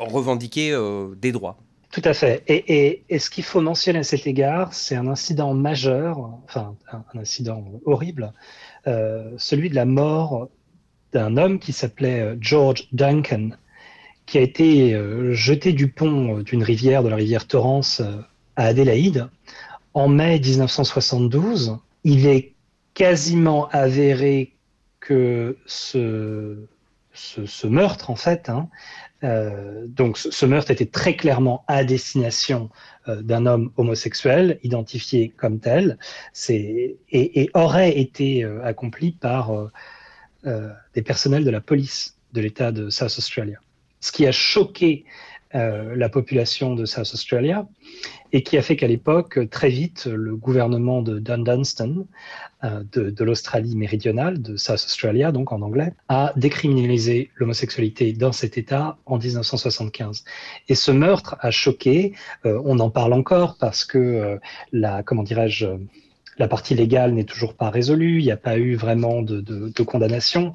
revendiquer 0.00 0.76
des 1.16 1.30
droits. 1.30 1.58
Tout 1.92 2.02
à 2.06 2.14
fait. 2.14 2.42
Et, 2.48 3.04
ce 3.18 3.28
qu'il 3.28 3.44
faut 3.44 3.60
mentionner 3.60 3.98
à 3.98 4.02
cet 4.02 4.26
égard, 4.26 4.72
c'est 4.72 4.96
un 4.96 5.06
incident 5.08 5.52
majeur, 5.52 6.18
enfin 6.44 6.74
un 6.90 7.18
incident 7.18 7.62
horrible, 7.84 8.32
euh, 8.86 9.30
celui 9.36 9.68
de 9.68 9.74
la 9.74 9.84
mort 9.84 10.48
d'un 11.12 11.36
homme 11.36 11.58
qui 11.58 11.74
s'appelait 11.74 12.20
euh, 12.20 12.36
George 12.40 12.88
Duncan, 12.92 13.50
qui 14.24 14.38
a 14.38 14.40
été 14.40 14.94
euh, 14.94 15.34
jeté 15.34 15.74
du 15.74 15.88
pont 15.88 16.38
d'une 16.38 16.62
rivière, 16.62 17.02
de 17.02 17.10
la 17.10 17.16
rivière 17.16 17.46
Torrance, 17.46 18.00
à 18.56 18.64
Adélaïde, 18.64 19.28
en 19.92 20.08
mai 20.08 20.40
1972. 20.40 21.76
Il 22.04 22.26
est 22.26 22.54
quasiment 22.94 23.68
avéré 23.68 24.54
que 25.00 25.58
ce, 25.66 26.56
ce, 27.12 27.66
meurtre, 27.66 28.10
en 28.10 28.16
fait, 28.16 28.48
hein, 28.48 28.68
donc 29.86 30.18
ce, 30.18 30.46
meurtre 30.46 30.70
était 30.70 30.86
très 30.86 31.14
clairement 31.14 31.64
à 31.68 31.84
destination 31.84 32.70
euh, 33.08 33.22
d'un 33.22 33.46
homme 33.46 33.72
homosexuel 33.76 34.58
identifié 34.64 35.28
comme 35.28 35.60
tel 35.60 35.98
et, 36.48 37.50
aurait 37.54 37.98
été 37.98 38.44
euh, 38.44 38.64
accompli 38.64 39.12
par 39.12 39.52
euh, 39.52 40.70
des 40.94 41.02
personnels 41.02 41.44
de 41.44 41.50
la 41.50 41.60
police 41.60 42.16
de 42.32 42.40
l'État 42.40 42.72
de 42.72 42.90
South 42.90 43.16
Australia. 43.16 43.58
Ce 44.00 44.10
qui 44.10 44.26
a 44.26 44.32
choqué 44.32 45.04
euh, 45.54 45.94
la 45.96 46.08
population 46.08 46.74
de 46.74 46.84
South 46.86 47.10
Australia 47.12 47.66
et 48.32 48.42
qui 48.42 48.56
a 48.56 48.62
fait 48.62 48.76
qu'à 48.76 48.86
l'époque, 48.86 49.50
très 49.50 49.68
vite, 49.68 50.06
le 50.06 50.34
gouvernement 50.34 51.02
de 51.02 51.18
Dunstan, 51.18 52.06
euh, 52.64 52.82
de, 52.92 53.24
l'Australie 53.24 53.76
méridionale, 53.76 54.40
de 54.40 54.56
South 54.56 54.76
Australia, 54.76 55.30
donc 55.30 55.52
en 55.52 55.60
anglais, 55.60 55.92
a 56.08 56.32
décriminalisé 56.36 57.30
l'homosexualité 57.36 58.14
dans 58.14 58.32
cet 58.32 58.56
État 58.56 58.96
en 59.04 59.18
1975. 59.18 60.24
Et 60.68 60.74
ce 60.74 60.90
meurtre 60.90 61.36
a 61.40 61.50
choqué, 61.50 62.14
euh, 62.46 62.60
on 62.64 62.78
en 62.78 62.88
parle 62.88 63.12
encore 63.12 63.56
parce 63.58 63.84
que 63.84 64.38
la, 64.72 65.02
comment 65.02 65.22
dirais-je, 65.22 65.66
la 66.38 66.48
partie 66.48 66.74
légale 66.74 67.12
n'est 67.12 67.24
toujours 67.24 67.54
pas 67.54 67.68
résolue, 67.68 68.20
il 68.20 68.24
n'y 68.24 68.32
a 68.32 68.38
pas 68.38 68.56
eu 68.56 68.74
vraiment 68.74 69.20
de 69.20 69.82
condamnation. 69.82 70.54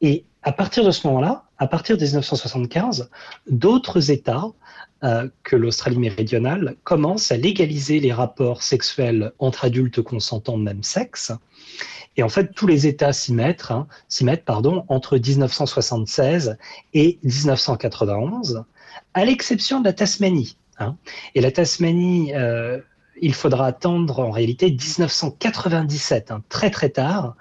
Et 0.00 0.24
à 0.42 0.50
partir 0.50 0.84
de 0.84 0.90
ce 0.90 1.06
moment-là, 1.06 1.44
à 1.62 1.68
partir 1.68 1.96
de 1.96 2.02
1975, 2.02 3.08
d'autres 3.48 4.10
États 4.10 4.46
euh, 5.04 5.28
que 5.44 5.54
l'Australie 5.54 5.96
méridionale 5.96 6.74
commencent 6.82 7.30
à 7.30 7.36
légaliser 7.36 8.00
les 8.00 8.12
rapports 8.12 8.64
sexuels 8.64 9.30
entre 9.38 9.66
adultes 9.66 10.02
consentants 10.02 10.58
de 10.58 10.64
même 10.64 10.82
sexe. 10.82 11.30
Et 12.16 12.24
en 12.24 12.28
fait, 12.28 12.52
tous 12.52 12.66
les 12.66 12.88
États 12.88 13.12
s'y 13.12 13.32
mettent, 13.32 13.70
hein, 13.70 13.86
s'y 14.08 14.24
mettent 14.24 14.44
pardon, 14.44 14.84
entre 14.88 15.16
1976 15.16 16.56
et 16.94 17.20
1991, 17.22 18.64
à 19.14 19.24
l'exception 19.24 19.78
de 19.78 19.84
la 19.84 19.92
Tasmanie. 19.92 20.56
Hein. 20.80 20.96
Et 21.36 21.40
la 21.40 21.52
Tasmanie, 21.52 22.34
euh, 22.34 22.80
il 23.22 23.34
faudra 23.34 23.66
attendre 23.66 24.18
en 24.18 24.30
réalité 24.30 24.66
1997, 24.66 26.30
hein, 26.30 26.42
très 26.48 26.70
très 26.70 26.90
tard, 26.90 27.36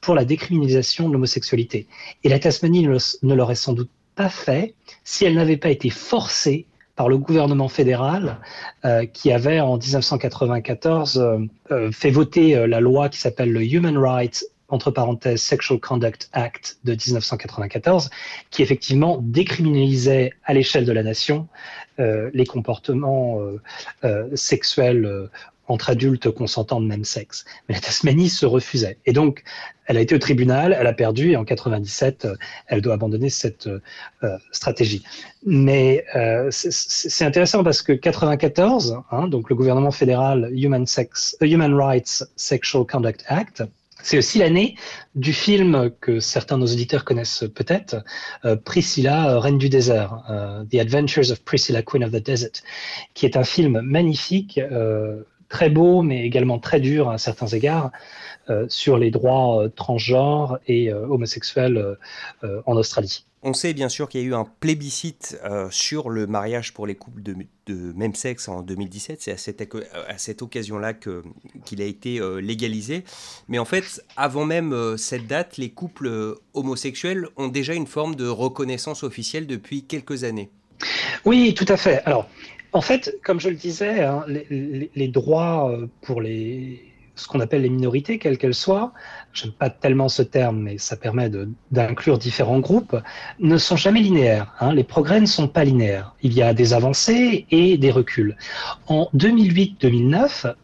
pour 0.00 0.14
la 0.14 0.24
décriminalisation 0.24 1.08
de 1.08 1.12
l'homosexualité. 1.12 1.86
Et 2.22 2.28
la 2.28 2.38
Tasmanie 2.38 2.86
ne 2.86 3.34
l'aurait 3.34 3.54
sans 3.54 3.72
doute 3.72 3.90
pas 4.14 4.28
fait 4.28 4.74
si 5.02 5.24
elle 5.24 5.34
n'avait 5.34 5.56
pas 5.56 5.70
été 5.70 5.90
forcée 5.90 6.66
par 6.96 7.08
le 7.08 7.18
gouvernement 7.18 7.68
fédéral 7.68 8.38
euh, 8.84 9.04
qui 9.06 9.32
avait 9.32 9.60
en 9.60 9.76
1994 9.76 11.18
euh, 11.18 11.38
euh, 11.72 11.90
fait 11.90 12.10
voter 12.10 12.66
la 12.68 12.80
loi 12.80 13.08
qui 13.08 13.18
s'appelle 13.18 13.52
le 13.52 13.64
Human 13.64 13.98
Rights 13.98 14.46
entre 14.74 14.90
parenthèses 14.90 15.40
Sexual 15.40 15.80
Conduct 15.80 16.28
Act 16.32 16.78
de 16.84 16.92
1994, 16.92 18.10
qui 18.50 18.62
effectivement 18.62 19.18
décriminalisait 19.22 20.32
à 20.44 20.52
l'échelle 20.52 20.84
de 20.84 20.92
la 20.92 21.02
nation 21.02 21.48
les 21.98 22.44
comportements 22.44 23.38
sexuels 24.34 25.30
entre 25.68 25.90
adultes 25.90 26.30
consentants 26.30 26.80
de 26.80 26.86
même 26.86 27.04
sexe. 27.04 27.44
Mais 27.68 27.74
la 27.74 27.80
Tasmanie 27.80 28.28
se 28.28 28.46
refusait. 28.46 28.98
Et 29.06 29.12
donc, 29.12 29.42
elle 29.86 29.96
a 29.96 30.00
été 30.00 30.14
au 30.14 30.18
tribunal, 30.18 30.76
elle 30.78 30.86
a 30.86 30.92
perdu, 30.92 31.32
et 31.32 31.36
en 31.36 31.44
97, 31.44 32.24
euh, 32.24 32.36
elle 32.66 32.80
doit 32.80 32.94
abandonner 32.94 33.30
cette 33.30 33.66
euh, 33.66 33.80
euh, 34.22 34.36
stratégie. 34.52 35.02
Mais 35.46 36.04
c'est 36.50 37.24
intéressant 37.24 37.62
parce 37.62 37.82
que 37.82 37.92
94, 37.92 39.02
hein, 39.10 39.28
donc 39.28 39.50
le 39.50 39.56
gouvernement 39.56 39.90
fédéral 39.90 40.50
Human 40.54 40.86
Rights 41.74 42.24
Sexual 42.36 42.86
Conduct 42.86 43.24
Act, 43.28 43.62
c'est 44.04 44.18
aussi 44.18 44.38
l'année 44.38 44.76
du 45.14 45.32
film 45.32 45.90
que 46.00 46.20
certains 46.20 46.56
de 46.56 46.62
nos 46.62 46.72
auditeurs 46.72 47.04
connaissent 47.04 47.44
peut-être, 47.54 48.04
Priscilla, 48.64 49.40
Reine 49.40 49.58
du 49.58 49.68
désert, 49.68 50.22
The 50.70 50.76
Adventures 50.76 51.30
of 51.30 51.42
Priscilla, 51.44 51.82
Queen 51.82 52.04
of 52.04 52.12
the 52.12 52.22
Desert, 52.22 52.62
qui 53.14 53.26
est 53.26 53.36
un 53.36 53.44
film 53.44 53.80
magnifique 53.80 54.60
très 55.48 55.70
beau, 55.70 56.02
mais 56.02 56.24
également 56.24 56.58
très 56.58 56.80
dur 56.80 57.10
à 57.10 57.18
certains 57.18 57.46
égards, 57.46 57.92
euh, 58.50 58.66
sur 58.68 58.98
les 58.98 59.10
droits 59.10 59.62
euh, 59.62 59.68
transgenres 59.68 60.58
et 60.66 60.92
euh, 60.92 61.06
homosexuels 61.06 61.96
en 62.66 62.76
Australie. 62.76 63.24
On 63.44 63.52
sait 63.52 63.74
bien 63.74 63.88
sûr 63.88 64.08
qu'il 64.08 64.22
y 64.22 64.24
a 64.24 64.26
eu 64.26 64.34
un 64.34 64.46
plébiscite 64.60 65.38
sur 65.70 66.08
le 66.08 66.26
mariage 66.26 66.72
pour 66.72 66.86
les 66.86 66.94
couples 66.94 67.22
de, 67.22 67.92
même 67.92 68.14
sexe 68.14 68.48
en 68.48 68.62
2017. 68.62 69.20
C'est 69.20 69.32
à 69.32 69.36
cette, 69.36 69.62
cette 70.16 70.42
occasion-là 70.42 70.94
qu'il 70.94 71.82
a 71.82 71.84
été 71.84 72.20
légalisé. 72.40 73.04
Mais 73.48 73.58
en 73.58 73.66
fait, 73.66 74.02
avant 74.16 74.46
même 74.46 74.96
cette 74.96 75.26
date, 75.26 75.58
les 75.58 75.70
couples 75.70 76.36
homosexuels 76.54 77.28
ont 77.36 77.48
déjà 77.48 77.74
une 77.74 77.86
forme 77.86 78.14
de 78.16 78.26
reconnaissance 78.26 79.02
officielle 79.02 79.46
depuis 79.46 79.84
quelques 79.84 80.24
années. 80.24 80.50
Oui, 81.24 81.54
tout 81.54 81.66
à 81.68 81.76
fait. 81.76 82.02
Alors, 82.04 82.28
en 82.74 82.80
fait, 82.80 83.16
comme 83.22 83.40
je 83.40 83.48
le 83.48 83.54
disais, 83.54 84.02
hein, 84.02 84.24
les, 84.28 85.08
droits 85.08 85.70
euh, 85.70 85.86
pour 86.02 86.20
les, 86.20 86.82
ce 87.16 87.28
qu'on 87.28 87.40
appelle 87.40 87.62
les 87.62 87.68
minorités, 87.68 88.18
quelles 88.18 88.38
qu'elles 88.38 88.54
soient, 88.54 88.92
j'aime 89.32 89.52
pas 89.52 89.70
tellement 89.70 90.08
ce 90.08 90.22
terme, 90.22 90.60
mais 90.60 90.78
ça 90.78 90.96
permet 90.96 91.30
d'inclure 91.70 92.18
différents 92.18 92.58
groupes, 92.58 92.96
ne 93.38 93.56
sont 93.56 93.76
jamais 93.76 94.00
linéaires. 94.00 94.52
Hein. 94.60 94.74
Les 94.74 94.84
progrès 94.84 95.20
ne 95.20 95.26
sont 95.26 95.48
pas 95.48 95.64
linéaires. 95.64 96.14
Il 96.22 96.32
y 96.32 96.42
a 96.42 96.54
des 96.54 96.72
avancées 96.72 97.46
et 97.50 97.78
des 97.78 97.90
reculs. 97.90 98.36
En 98.86 99.08
2008-2009, 99.14 100.54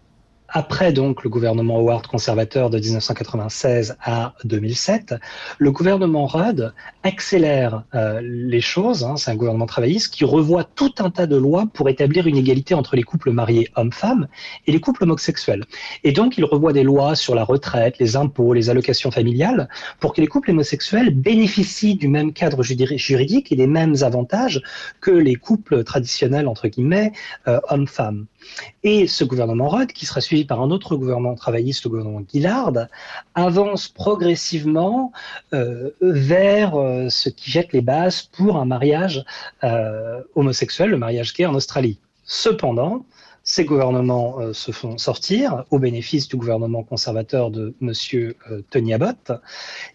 après 0.52 0.92
donc 0.92 1.22
le 1.24 1.30
gouvernement 1.30 1.78
Howard 1.78 2.06
conservateur 2.06 2.70
de 2.70 2.78
1996 2.78 3.96
à 4.02 4.34
2007, 4.44 5.14
le 5.58 5.72
gouvernement 5.72 6.26
Rudd 6.26 6.72
accélère 7.02 7.84
euh, 7.94 8.20
les 8.22 8.60
choses. 8.60 9.04
Hein, 9.04 9.16
c'est 9.16 9.30
un 9.30 9.36
gouvernement 9.36 9.66
travailliste 9.66 10.12
qui 10.12 10.24
revoit 10.24 10.64
tout 10.64 10.92
un 10.98 11.10
tas 11.10 11.26
de 11.26 11.36
lois 11.36 11.66
pour 11.72 11.88
établir 11.88 12.26
une 12.26 12.36
égalité 12.36 12.74
entre 12.74 12.96
les 12.96 13.02
couples 13.02 13.30
mariés 13.30 13.68
hommes-femmes 13.76 14.26
et 14.66 14.72
les 14.72 14.80
couples 14.80 15.04
homosexuels. 15.04 15.64
Et 16.04 16.12
donc 16.12 16.36
il 16.36 16.44
revoit 16.44 16.72
des 16.72 16.82
lois 16.82 17.14
sur 17.14 17.34
la 17.34 17.44
retraite, 17.44 17.98
les 17.98 18.16
impôts, 18.16 18.52
les 18.52 18.70
allocations 18.70 19.10
familiales 19.10 19.68
pour 20.00 20.14
que 20.14 20.20
les 20.20 20.26
couples 20.26 20.50
homosexuels 20.50 21.10
bénéficient 21.10 21.96
du 21.96 22.08
même 22.08 22.32
cadre 22.32 22.62
juridique 22.62 23.52
et 23.52 23.56
des 23.56 23.66
mêmes 23.66 23.96
avantages 24.02 24.60
que 25.00 25.10
les 25.10 25.36
couples 25.36 25.84
traditionnels 25.84 26.48
entre 26.48 26.68
guillemets 26.68 27.12
euh, 27.48 27.60
hommes-femmes. 27.68 28.26
Et 28.82 29.06
ce 29.06 29.24
gouvernement 29.24 29.68
Rudd, 29.68 29.92
qui 29.92 30.06
sera 30.06 30.20
suivi 30.20 30.44
par 30.44 30.60
un 30.60 30.70
autre 30.70 30.96
gouvernement 30.96 31.34
travailliste, 31.34 31.84
le 31.84 31.90
gouvernement 31.90 32.22
Gillard, 32.30 32.72
avance 33.34 33.88
progressivement 33.88 35.12
euh, 35.52 35.90
vers 36.00 36.76
euh, 36.76 37.08
ce 37.08 37.28
qui 37.28 37.50
jette 37.50 37.72
les 37.72 37.80
bases 37.80 38.22
pour 38.22 38.56
un 38.56 38.64
mariage 38.64 39.24
euh, 39.64 40.22
homosexuel, 40.34 40.90
le 40.90 40.98
mariage 40.98 41.34
gay 41.34 41.46
en 41.46 41.54
Australie. 41.54 41.98
Cependant, 42.24 43.04
ces 43.42 43.64
gouvernements 43.64 44.52
se 44.52 44.70
font 44.70 44.98
sortir 44.98 45.64
au 45.70 45.78
bénéfice 45.78 46.28
du 46.28 46.36
gouvernement 46.36 46.84
conservateur 46.84 47.50
de 47.50 47.74
M. 47.80 47.92
Tony 48.68 48.94
Abbott, 48.94 49.32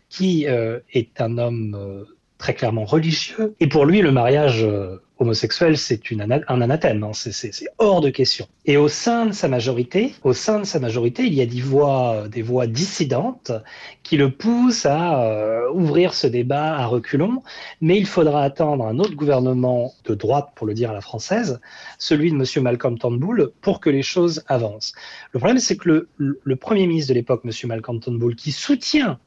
qui 0.09 0.45
est 0.45 1.21
un 1.21 1.37
homme 1.37 2.05
très 2.37 2.53
clairement 2.53 2.85
religieux. 2.85 3.55
Et 3.59 3.67
pour 3.67 3.85
lui, 3.85 4.01
le 4.01 4.11
mariage 4.11 4.63
euh, 4.63 5.01
homosexuel, 5.19 5.77
c'est 5.77 6.01
un 6.11 6.61
anathème, 6.61 7.03
hein. 7.03 7.11
c'est 7.13 7.51
hors 7.77 8.01
de 8.01 8.09
question. 8.09 8.47
Et 8.65 8.75
au 8.75 8.89
sein 8.89 9.27
de 9.27 9.31
sa 9.31 9.47
majorité, 9.47 10.13
au 10.23 10.33
sein 10.33 10.59
de 10.59 10.65
sa 10.65 10.79
majorité, 10.79 11.23
il 11.23 11.33
y 11.33 11.41
a 11.41 11.45
des 11.45 11.61
voix, 11.61 12.27
des 12.27 12.41
voix 12.41 12.67
dissidentes 12.67 13.51
qui 14.03 14.17
le 14.17 14.31
poussent 14.31 14.85
à 14.85 15.23
euh, 15.23 15.69
ouvrir 15.71 16.13
ce 16.13 16.27
débat 16.27 16.75
à 16.75 16.85
reculons, 16.85 17.41
mais 17.79 17.97
il 17.97 18.05
faudra 18.05 18.43
attendre 18.43 18.85
un 18.85 18.99
autre 18.99 19.15
gouvernement 19.15 19.93
de 20.03 20.15
droite, 20.15 20.49
pour 20.55 20.67
le 20.67 20.73
dire 20.73 20.89
à 20.91 20.93
la 20.93 21.01
française, 21.01 21.61
celui 21.97 22.31
de 22.31 22.35
M. 22.35 22.63
Malcolm 22.63 22.99
Turnbull, 22.99 23.51
pour 23.61 23.79
que 23.79 23.89
les 23.89 24.03
choses 24.03 24.43
avancent. 24.47 24.93
Le 25.31 25.39
problème, 25.39 25.59
c'est 25.59 25.77
que 25.77 25.89
le, 26.17 26.39
le, 26.43 26.55
Premier 26.55 26.87
ministre 26.87 27.09
de 27.09 27.13
l'époque, 27.15 27.41
M. 27.45 27.51
Malcolm 27.65 27.99
Turnbull, 27.99 28.35
qui 28.35 28.51
soutient 28.51 29.19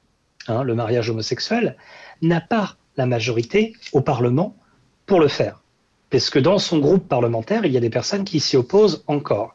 hein, 0.48 0.62
le 0.64 0.74
mariage 0.74 1.08
homosexuel, 1.08 1.76
n'a 2.20 2.40
pas 2.40 2.76
la 2.98 3.06
majorité 3.06 3.72
au 3.92 4.02
Parlement 4.02 4.54
pour 5.06 5.20
le 5.20 5.28
faire. 5.28 5.62
Parce 6.10 6.28
que 6.28 6.38
dans 6.38 6.58
son 6.58 6.78
groupe 6.78 7.08
parlementaire, 7.08 7.64
il 7.64 7.72
y 7.72 7.76
a 7.76 7.80
des 7.80 7.90
personnes 7.90 8.24
qui 8.24 8.40
s'y 8.40 8.56
opposent 8.56 9.04
encore. 9.06 9.54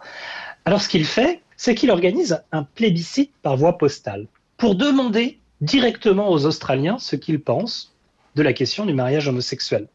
Alors 0.65 0.81
ce 0.81 0.89
qu'il 0.89 1.05
fait, 1.05 1.41
c'est 1.57 1.75
qu'il 1.75 1.91
organise 1.91 2.41
un 2.51 2.63
plébiscite 2.63 3.31
par 3.43 3.57
voie 3.57 3.77
postale 3.77 4.27
pour 4.57 4.75
demander 4.75 5.39
directement 5.62 6.31
aux 6.31 6.45
Australiens 6.45 6.97
ce 7.00 7.15
qu'ils 7.15 7.41
pensent 7.41 7.93
de 8.35 8.41
la 8.41 8.53
question 8.53 8.85
du 8.85 8.93
mariage 8.93 9.27
homosexuel. 9.27 9.88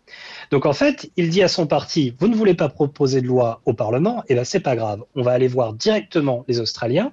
Donc 0.51 0.67
en 0.67 0.73
fait, 0.73 1.11
il 1.17 1.29
dit 1.29 1.43
à 1.43 1.49
son 1.49 1.67
parti 1.67 2.15
vous 2.19 2.29
ne 2.29 2.37
voulez 2.37 2.55
pas 2.55 2.69
proposer 2.69 3.21
de 3.21 3.27
loi 3.27 3.61
au 3.65 3.73
Parlement, 3.73 4.23
eh 4.29 4.35
bien 4.35 4.45
c'est 4.45 4.61
pas 4.61 4.77
grave, 4.77 5.03
on 5.17 5.23
va 5.23 5.33
aller 5.33 5.49
voir 5.49 5.73
directement 5.73 6.45
les 6.49 6.61
Australiens. 6.61 7.13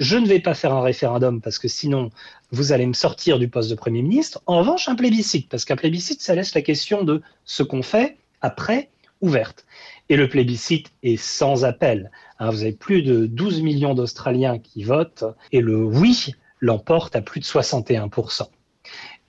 Je 0.00 0.16
ne 0.18 0.26
vais 0.26 0.40
pas 0.40 0.54
faire 0.54 0.74
un 0.74 0.82
référendum 0.82 1.40
parce 1.40 1.58
que 1.58 1.68
sinon 1.68 2.10
vous 2.52 2.72
allez 2.72 2.86
me 2.86 2.92
sortir 2.92 3.38
du 3.38 3.48
poste 3.48 3.70
de 3.70 3.74
Premier 3.74 4.02
ministre. 4.02 4.40
En 4.46 4.58
revanche, 4.58 4.88
un 4.88 4.94
plébiscite, 4.94 5.48
parce 5.48 5.64
qu'un 5.64 5.76
plébiscite, 5.76 6.20
ça 6.20 6.34
laisse 6.34 6.54
la 6.54 6.62
question 6.62 7.02
de 7.02 7.22
ce 7.44 7.62
qu'on 7.62 7.82
fait 7.82 8.16
après 8.40 8.90
ouverte. 9.20 9.66
Et 10.08 10.16
le 10.16 10.28
plébiscite 10.28 10.92
est 11.02 11.16
sans 11.16 11.64
appel. 11.64 12.10
Hein, 12.38 12.50
vous 12.50 12.62
avez 12.62 12.72
plus 12.72 13.02
de 13.02 13.26
12 13.26 13.62
millions 13.62 13.94
d'Australiens 13.94 14.58
qui 14.58 14.84
votent 14.84 15.24
et 15.52 15.60
le 15.60 15.82
oui 15.82 16.34
l'emporte 16.60 17.16
à 17.16 17.22
plus 17.22 17.40
de 17.40 17.44
61%. 17.44 18.48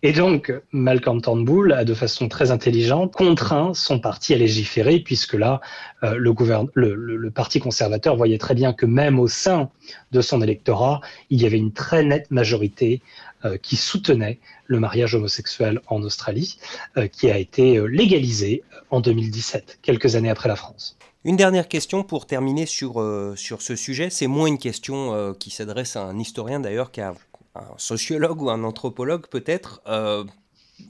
Et 0.03 0.11
donc, 0.11 0.53
Malcolm 0.71 1.23
Turnbull 1.23 1.73
a 1.73 1.83
de 1.83 1.95
façon 1.95 2.27
très 2.27 2.51
intelligente 2.51 3.13
contraint 3.15 3.73
son 3.73 3.99
parti 3.99 4.35
à 4.35 4.37
légiférer, 4.37 4.99
puisque 4.99 5.33
là, 5.33 5.59
euh, 6.03 6.15
le, 6.15 7.31
Parti 7.31 7.59
conservateur 7.59 8.15
voyait 8.15 8.37
très 8.37 8.53
bien 8.53 8.73
que 8.73 8.85
même 8.85 9.19
au 9.19 9.27
sein 9.27 9.71
de 10.11 10.21
son 10.21 10.41
électorat, 10.43 11.01
il 11.31 11.41
y 11.41 11.47
avait 11.47 11.57
une 11.57 11.73
très 11.73 12.03
nette 12.03 12.29
majorité 12.29 13.01
euh, 13.43 13.57
qui 13.57 13.75
soutenait 13.75 14.39
le 14.67 14.79
mariage 14.79 15.15
homosexuel 15.15 15.81
en 15.87 16.03
Australie, 16.03 16.59
euh, 16.97 17.07
qui 17.07 17.31
a 17.31 17.37
été 17.39 17.81
légalisé 17.87 18.63
en 18.91 19.01
2017, 19.01 19.79
quelques 19.81 20.15
années 20.15 20.29
après 20.29 20.47
la 20.47 20.55
France. 20.55 20.95
Une 21.25 21.37
dernière 21.37 21.67
question 21.67 22.03
pour 22.03 22.27
terminer 22.27 22.67
sur, 22.67 23.03
sur 23.35 23.61
ce 23.61 23.75
sujet. 23.75 24.09
C'est 24.09 24.27
moins 24.27 24.47
une 24.47 24.59
question 24.59 25.33
qui 25.33 25.49
s'adresse 25.49 25.97
à 25.97 26.03
un 26.03 26.17
historien 26.19 26.61
d'ailleurs 26.61 26.91
qu'à 26.91 27.15
un 27.57 27.77
sociologue 27.77 28.41
ou 28.41 28.49
un 28.49 28.63
anthropologue 28.63 29.27
peut-être, 29.27 29.81
euh, 29.87 30.23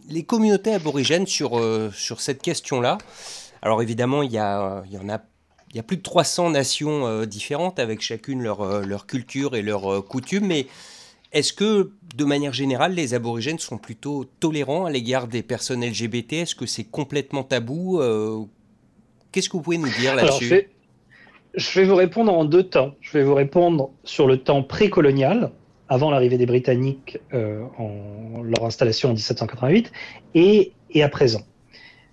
les 0.09 0.23
communautés 0.23 0.73
aborigènes 0.73 1.27
sur, 1.27 1.57
euh, 1.57 1.91
sur 1.93 2.21
cette 2.21 2.41
question-là. 2.41 2.97
Alors 3.61 3.81
évidemment, 3.81 4.23
il 4.23 4.31
y, 4.31 4.37
a, 4.37 4.83
il 4.85 4.93
y 4.93 4.97
en 4.97 5.09
a 5.09 5.21
il 5.71 5.75
y 5.75 5.79
a 5.79 5.83
plus 5.83 5.97
de 5.97 6.01
300 6.01 6.51
nations 6.51 7.05
euh, 7.05 7.25
différentes 7.25 7.77
avec 7.77 8.01
chacune 8.01 8.41
leur, 8.41 8.85
leur 8.85 9.05
culture 9.05 9.53
et 9.55 9.61
leurs 9.61 10.05
coutumes, 10.05 10.47
mais 10.47 10.67
est-ce 11.33 11.51
que, 11.51 11.91
de 12.15 12.23
manière 12.23 12.53
générale, 12.53 12.93
les 12.93 13.13
aborigènes 13.13 13.59
sont 13.59 13.77
plutôt 13.77 14.23
tolérants 14.39 14.85
à 14.85 14.91
l'égard 14.91 15.27
des 15.27 15.43
personnes 15.43 15.85
LGBT 15.85 16.33
Est-ce 16.33 16.55
que 16.55 16.65
c'est 16.65 16.85
complètement 16.85 17.43
tabou 17.43 17.99
Qu'est-ce 19.33 19.49
que 19.49 19.57
vous 19.57 19.61
pouvez 19.61 19.77
nous 19.77 19.89
dire 19.89 20.15
là-dessus? 20.15 20.69
je 21.57 21.79
vais 21.79 21.87
vous 21.87 21.95
répondre 21.95 22.31
en 22.31 22.45
deux 22.45 22.63
temps. 22.63 22.95
Je 23.01 23.17
vais 23.17 23.23
vous 23.23 23.33
répondre 23.33 23.89
sur 24.03 24.27
le 24.27 24.37
temps 24.37 24.63
précolonial, 24.63 25.51
avant 25.89 26.11
l'arrivée 26.11 26.37
des 26.37 26.45
Britanniques 26.45 27.19
euh, 27.33 27.63
en 27.77 28.41
leur 28.43 28.65
installation 28.65 29.09
en 29.09 29.13
1788 29.13 29.91
et, 30.35 30.73
et 30.91 31.03
à 31.03 31.09
présent. 31.09 31.41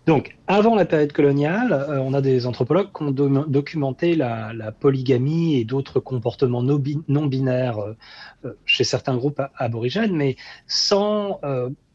Donc, 0.07 0.37
avant 0.47 0.75
la 0.75 0.85
période 0.85 1.13
coloniale, 1.13 1.73
euh, 1.73 1.99
on 1.99 2.13
a 2.13 2.21
des 2.21 2.47
anthropologues 2.47 2.91
qui 2.95 3.03
ont 3.03 3.11
documenté 3.11 4.15
la, 4.17 4.73
polygamie 4.73 5.57
et 5.57 5.65
d'autres 5.65 6.01
comportements 6.01 6.63
non 6.63 7.27
binaires 7.27 7.79
euh, 7.79 8.53
chez 8.67 8.85
certains 8.85 9.17
groupes 9.17 9.41
aborigènes, 9.57 10.15
mais 10.15 10.37
sans 10.67 11.41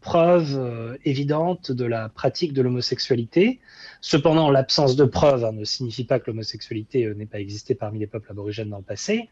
preuve 0.01 0.55
euh, 0.57 0.97
évidente 1.03 1.71
de 1.71 1.85
la 1.85 2.09
pratique 2.09 2.53
de 2.53 2.61
l'homosexualité. 2.61 3.59
Cependant, 4.01 4.49
l'absence 4.49 4.95
de 4.95 5.03
preuve 5.03 5.43
hein, 5.43 5.51
ne 5.51 5.65
signifie 5.65 6.05
pas 6.05 6.19
que 6.19 6.27
l'homosexualité 6.27 7.05
euh, 7.05 7.13
n'ait 7.13 7.25
pas 7.25 7.39
existé 7.39 7.75
parmi 7.75 7.99
les 7.99 8.07
peuples 8.07 8.31
aborigènes 8.31 8.69
dans 8.69 8.77
le 8.77 8.83
passé. 8.83 9.29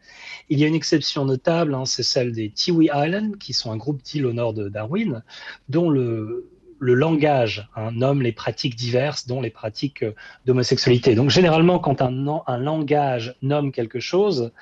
Il 0.50 0.58
y 0.58 0.64
a 0.64 0.66
une 0.66 0.74
exception 0.74 1.24
notable, 1.24 1.74
hein, 1.74 1.84
c'est 1.84 2.02
celle 2.02 2.32
des 2.32 2.50
Tiwi 2.50 2.90
Islands, 2.94 3.32
qui 3.38 3.52
sont 3.54 3.72
un 3.72 3.76
groupe 3.76 4.02
d'îles 4.02 4.26
au 4.26 4.32
nord 4.32 4.52
de 4.52 4.68
Darwin, 4.68 5.22
dont 5.68 5.88
le, 5.88 6.50
le 6.80 6.94
langage 6.94 7.68
hein, 7.76 7.90
nomme 7.92 8.22
les 8.22 8.32
pratiques 8.32 8.76
diverses, 8.76 9.26
dont 9.26 9.40
les 9.40 9.50
pratiques 9.50 10.02
euh, 10.02 10.14
d'homosexualité. 10.46 11.14
Donc 11.14 11.30
généralement, 11.30 11.78
quand 11.78 12.02
un, 12.02 12.58
langage 12.58 13.36
nomme 13.42 13.72
quelque 13.72 14.00
chose, 14.00 14.52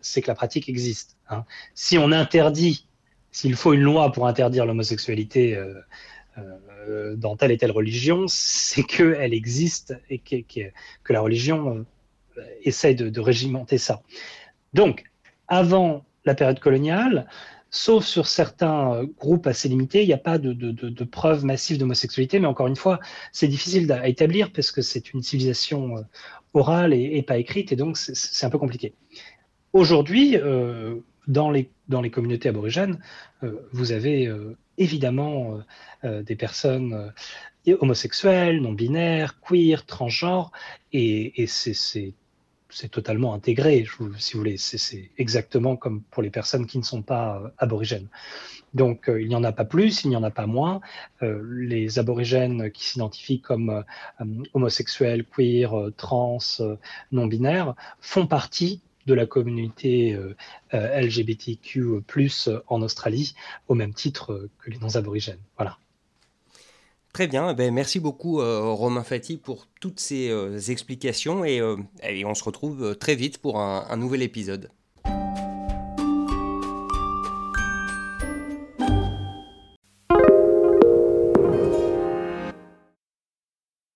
c'est 0.00 0.22
que 0.22 0.28
la 0.28 0.34
pratique 0.34 0.70
existe. 0.70 1.18
Hein. 1.28 1.44
Si 1.74 1.98
on 1.98 2.10
interdit 2.10 2.86
s'il 3.36 3.54
faut 3.54 3.74
une 3.74 3.82
loi 3.82 4.12
pour 4.12 4.26
interdire 4.26 4.64
l'homosexualité 4.64 5.54
euh, 5.54 5.74
euh, 6.38 7.16
dans 7.16 7.36
telle 7.36 7.50
et 7.50 7.58
telle 7.58 7.70
religion, 7.70 8.24
c'est 8.28 8.82
qu'elle 8.82 9.34
existe 9.34 9.94
et 10.08 10.18
que, 10.20 11.12
la 11.12 11.20
religion 11.20 11.84
euh, 12.38 12.42
essaie 12.62 12.94
de, 12.94 13.20
régimenter 13.20 13.76
ça. 13.76 14.00
Donc, 14.72 15.04
avant 15.48 16.06
la 16.24 16.34
période 16.34 16.60
coloniale, 16.60 17.28
sauf 17.76 18.04
sur 18.04 18.26
certains 18.26 19.04
groupes 19.18 19.46
assez 19.46 19.68
limités, 19.68 20.02
il 20.02 20.06
n'y 20.06 20.12
a 20.12 20.18
pas 20.18 20.38
de, 20.38 21.04
preuves 21.04 21.44
massives 21.44 21.78
d'homosexualité, 21.78 22.38
mais 22.40 22.46
encore 22.46 22.66
une 22.66 22.76
fois, 22.76 23.00
c'est 23.32 23.48
difficile 23.48 23.90
à 23.92 24.08
établir 24.08 24.52
parce 24.52 24.70
que 24.70 24.82
c'est 24.82 25.12
une 25.12 25.22
civilisation 25.22 26.04
orale 26.54 26.94
et, 26.94 27.22
pas 27.22 27.38
écrite, 27.38 27.72
et 27.72 27.76
donc 27.76 27.96
c'est 27.96 28.46
un 28.46 28.50
peu 28.50 28.58
compliqué. 28.58 28.94
Aujourd'hui, 29.72 30.36
dans 31.26 31.50
les, 31.50 31.70
dans 31.88 32.00
les 32.00 32.10
communautés 32.10 32.48
aborigènes, 32.48 33.00
euh, 33.42 33.68
vous 33.72 33.92
avez 33.92 34.26
euh, 34.26 34.56
évidemment 34.78 35.60
euh, 36.04 36.22
des 36.22 36.36
personnes 36.36 37.12
homosexuelles, 37.80 38.60
non 38.60 38.72
binaires, 38.72 39.40
queer, 39.40 39.84
transgenres, 39.86 40.52
et, 40.92 41.42
et 41.42 41.46
c'est 41.46 42.14
totalement 42.90 43.34
intégré, 43.34 43.86
si 44.18 44.32
vous 44.32 44.38
voulez. 44.38 44.56
C'est 44.56 45.10
exactement 45.18 45.76
comme 45.76 46.02
pour 46.02 46.22
les 46.22 46.30
personnes 46.30 46.66
qui 46.66 46.78
ne 46.78 46.82
sont 46.82 47.02
pas 47.02 47.42
aborigènes. 47.58 48.08
Donc, 48.74 49.04
il 49.08 49.28
n'y 49.28 49.34
en 49.34 49.44
a 49.44 49.52
pas 49.52 49.64
plus, 49.64 50.04
il 50.04 50.10
n'y 50.10 50.16
en 50.16 50.22
a 50.22 50.30
pas 50.30 50.46
moins. 50.46 50.80
les 51.22 51.98
aborigènes 51.98 52.70
qui 52.70 52.84
s'identifient 52.84 53.40
comme 53.40 53.84
homosexuels, 54.52 55.24
queer, 55.24 55.72
trans, 55.96 56.38
non 57.12 57.26
binaires 57.26 57.74
font 58.00 58.26
partie 58.26 58.82
de 59.06 59.14
la 59.14 59.26
communauté 59.26 60.14
euh, 60.14 60.36
euh, 60.74 61.00
LGBTQ 61.00 62.02
en 62.66 62.82
Australie, 62.82 63.34
au 63.68 63.74
même 63.74 63.94
titre 63.94 64.48
que 64.58 64.70
les 64.70 64.78
non-aborigènes. 64.78 65.40
Voilà. 65.56 65.78
Très 67.16 67.28
bien, 67.28 67.54
ben, 67.54 67.72
merci 67.72 67.98
beaucoup 67.98 68.42
euh, 68.42 68.60
Romain 68.72 69.02
Fati 69.02 69.38
pour 69.38 69.68
toutes 69.80 70.00
ces 70.00 70.30
explications 70.70 71.46
et, 71.46 71.62
on 71.62 72.34
se 72.34 72.44
retrouve 72.44 72.94
très 72.94 73.14
vite 73.14 73.38
pour 73.38 73.58
un 73.58 73.96
nouvel 73.96 74.20
épisode. 74.20 74.68